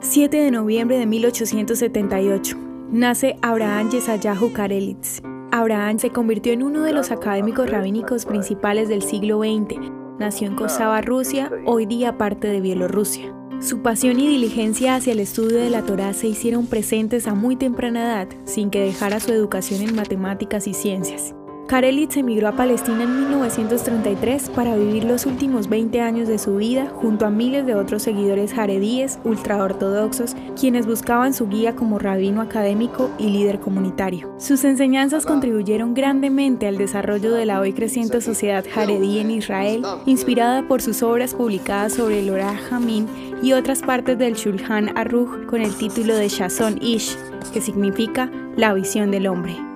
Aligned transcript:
7 0.00 0.36
de 0.36 0.50
noviembre 0.50 0.98
de 0.98 1.06
1878. 1.06 2.56
Nace 2.90 3.36
Abraham 3.40 3.90
Yesayahu 3.90 4.52
Karelitz. 4.52 5.22
Abraham 5.50 5.98
se 5.98 6.10
convirtió 6.10 6.52
en 6.52 6.62
uno 6.62 6.82
de 6.82 6.92
los 6.92 7.10
académicos 7.10 7.70
rabínicos 7.70 8.26
principales 8.26 8.88
del 8.88 9.02
siglo 9.02 9.38
XX. 9.38 9.80
Nació 10.18 10.48
en 10.48 10.54
Kosava, 10.54 11.00
Rusia, 11.00 11.50
hoy 11.64 11.86
día 11.86 12.18
parte 12.18 12.46
de 12.46 12.60
Bielorrusia. 12.60 13.34
Su 13.60 13.80
pasión 13.80 14.20
y 14.20 14.28
diligencia 14.28 14.96
hacia 14.96 15.14
el 15.14 15.20
estudio 15.20 15.56
de 15.56 15.70
la 15.70 15.82
Torá 15.82 16.12
se 16.12 16.26
hicieron 16.26 16.66
presentes 16.66 17.26
a 17.26 17.34
muy 17.34 17.56
temprana 17.56 18.04
edad, 18.04 18.28
sin 18.44 18.68
que 18.68 18.80
dejara 18.80 19.18
su 19.18 19.32
educación 19.32 19.80
en 19.80 19.96
matemáticas 19.96 20.66
y 20.66 20.74
ciencias. 20.74 21.34
Karelitz 21.66 22.16
emigró 22.16 22.46
a 22.46 22.52
Palestina 22.52 23.02
en 23.02 23.18
1933 23.22 24.50
para 24.50 24.76
vivir 24.76 25.02
los 25.02 25.26
últimos 25.26 25.68
20 25.68 26.00
años 26.00 26.28
de 26.28 26.38
su 26.38 26.56
vida 26.56 26.86
junto 26.94 27.26
a 27.26 27.30
miles 27.30 27.66
de 27.66 27.74
otros 27.74 28.02
seguidores 28.02 28.52
jaredíes 28.52 29.18
ultraortodoxos, 29.24 30.36
quienes 30.58 30.86
buscaban 30.86 31.34
su 31.34 31.48
guía 31.48 31.74
como 31.74 31.98
rabino 31.98 32.40
académico 32.40 33.10
y 33.18 33.30
líder 33.30 33.58
comunitario. 33.58 34.32
Sus 34.38 34.62
enseñanzas 34.62 35.26
contribuyeron 35.26 35.92
grandemente 35.92 36.68
al 36.68 36.78
desarrollo 36.78 37.32
de 37.32 37.46
la 37.46 37.58
hoy 37.58 37.72
creciente 37.72 38.20
sociedad 38.20 38.64
jaredí 38.72 39.18
en 39.18 39.32
Israel, 39.32 39.82
inspirada 40.06 40.68
por 40.68 40.80
sus 40.80 41.02
obras 41.02 41.34
publicadas 41.34 41.94
sobre 41.94 42.20
el 42.20 42.30
Orah 42.30 42.60
Hamin 42.70 43.08
y 43.42 43.54
otras 43.54 43.82
partes 43.82 44.16
del 44.18 44.34
Shulchan 44.34 44.96
Aruch 44.96 45.46
con 45.46 45.60
el 45.60 45.74
título 45.74 46.14
de 46.14 46.28
Shazon 46.28 46.78
Ish, 46.80 47.16
que 47.52 47.60
significa 47.60 48.30
la 48.56 48.72
visión 48.72 49.10
del 49.10 49.26
hombre. 49.26 49.75